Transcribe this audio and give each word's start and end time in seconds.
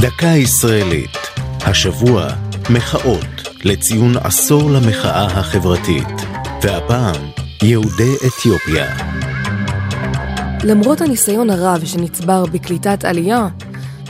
דקה 0.00 0.26
ישראלית. 0.26 1.16
השבוע, 1.60 2.26
מחאות 2.70 3.48
לציון 3.64 4.16
עשור 4.16 4.70
למחאה 4.70 5.26
החברתית. 5.26 6.08
והפעם, 6.62 7.14
יהודי 7.62 8.14
אתיופיה. 8.26 8.96
למרות 10.64 11.00
הניסיון 11.00 11.50
הרב 11.50 11.84
שנצבר 11.84 12.46
בקליטת 12.46 13.04
עלייה, 13.04 13.48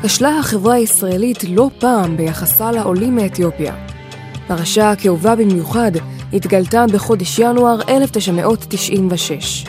כשלה 0.02 0.38
החברה 0.38 0.74
הישראלית 0.74 1.44
לא 1.48 1.70
פעם 1.78 2.16
ביחסה 2.16 2.72
לעולים 2.72 3.16
מאתיופיה. 3.16 3.74
פרשה 4.46 4.92
כאובה 4.98 5.36
במיוחד 5.36 5.92
התגלתה 6.32 6.84
בחודש 6.92 7.38
ינואר 7.38 7.80
1996. 7.88 9.66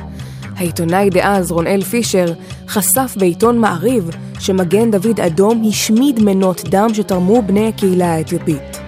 העיתונאי 0.62 1.10
דאז 1.10 1.52
רונאל 1.52 1.82
פישר 1.84 2.34
חשף 2.68 3.16
בעיתון 3.20 3.60
מעריב 3.60 4.10
שמגן 4.40 4.92
דוד 4.92 5.20
אדום 5.20 5.64
השמיד 5.68 6.20
מנות 6.24 6.62
דם 6.70 6.94
שתרמו 6.94 7.42
בני 7.42 7.68
הקהילה 7.68 8.14
האתיופית. 8.14 8.80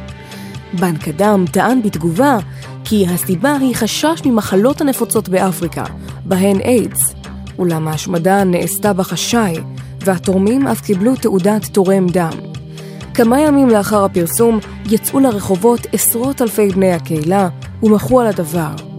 בנק 0.80 1.08
הדם 1.08 1.46
טען 1.52 1.82
בתגובה 1.82 2.38
כי 2.84 3.06
הסיבה 3.08 3.58
היא 3.60 3.76
חשש 3.76 4.22
ממחלות 4.26 4.82
הנפוצות 4.82 5.30
באפריקה, 5.30 5.84
בהן 6.26 6.60
איידס, 6.60 7.14
אולם 7.60 7.88
ההשמדה 7.88 8.44
נעשתה 8.44 8.94
בחשאי, 8.94 9.58
והתורמים 10.00 10.68
אף 10.68 10.82
קיבלו 10.82 11.16
תעודת 11.16 11.66
תורם 11.66 12.08
דם. 12.08 12.34
כמה 13.14 13.42
ימים 13.42 13.70
לאחר 13.70 14.06
הפרסום 14.06 14.60
יצאו 14.86 15.20
לרחובות 15.20 15.88
עשרות 15.94 16.42
אלפי 16.42 16.70
בני 16.70 16.94
הקהילה 16.94 17.50
ומחו 17.84 18.22
על 18.22 18.28
הדבר. 18.28 18.93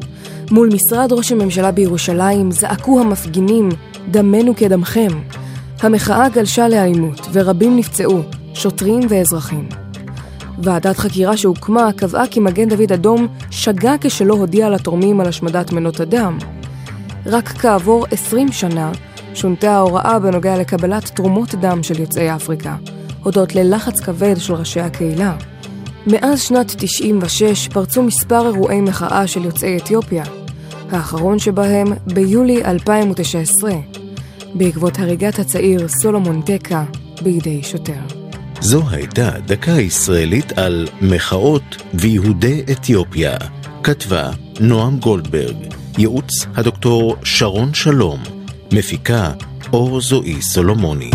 מול 0.55 0.69
משרד 0.75 1.13
ראש 1.13 1.33
הממשלה 1.33 1.71
בירושלים 1.71 2.51
זעקו 2.51 3.01
המפגינים, 3.01 3.69
דמנו 4.11 4.57
כדמכם. 4.57 5.09
המחאה 5.81 6.29
גלשה 6.29 6.69
לאלימות 6.69 7.21
ורבים 7.33 7.77
נפצעו, 7.77 8.23
שוטרים 8.55 9.01
ואזרחים. 9.09 9.69
ועדת 10.59 10.97
חקירה 10.97 11.37
שהוקמה 11.37 11.93
קבעה 11.93 12.27
כי 12.27 12.41
מגן 12.41 12.69
דוד 12.69 12.93
אדום 12.93 13.29
שגה 13.51 13.95
כשלא 14.01 14.35
הודיע 14.35 14.71
לתורמים 14.71 15.21
על 15.21 15.27
השמדת 15.29 15.73
מנות 15.73 16.01
הדם. 16.01 16.39
רק 17.27 17.49
כעבור 17.49 18.07
20 18.11 18.53
שנה 18.53 18.93
שונתה 19.35 19.73
ההוראה 19.73 20.19
בנוגע 20.19 20.59
לקבלת 20.59 21.05
תרומות 21.05 21.55
דם 21.55 21.83
של 21.83 22.01
יוצאי 22.01 22.35
אפריקה, 22.35 22.77
הודות 23.23 23.55
ללחץ 23.55 24.01
כבד 24.01 24.35
של 24.39 24.55
ראשי 24.55 24.81
הקהילה. 24.81 25.37
מאז 26.07 26.41
שנת 26.41 26.75
96 26.79 27.69
פרצו 27.69 28.03
מספר 28.03 28.47
אירועי 28.47 28.81
מחאה 28.81 29.27
של 29.27 29.45
יוצאי 29.45 29.77
אתיופיה, 29.77 30.25
האחרון 30.95 31.39
שבהם 31.39 31.87
ביולי 32.15 32.65
2019, 32.65 33.73
בעקבות 34.55 34.99
הריגת 34.99 35.39
הצעיר 35.39 35.89
סולומון 35.89 36.43
טקה 36.43 36.85
בידי 37.23 37.63
שוטר. 37.63 38.01
זו 38.61 38.83
הייתה 38.91 39.31
דקה 39.47 39.71
ישראלית 39.71 40.59
על 40.59 40.89
מחאות 41.03 41.83
ויהודי 41.95 42.63
אתיופיה. 42.73 43.37
כתבה 43.83 44.31
נועם 44.61 44.99
גולדברג, 44.99 45.57
ייעוץ 45.99 46.47
הדוקטור 46.55 47.17
שרון 47.25 47.75
שלום, 47.75 48.23
מפיקה 48.73 49.33
אור 49.73 50.01
זועי 50.01 50.43
סולומוני. 50.43 51.11